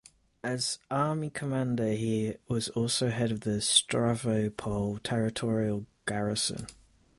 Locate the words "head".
3.11-3.31